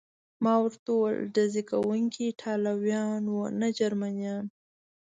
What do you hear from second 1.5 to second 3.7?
کوونکي ایټالویان و، نه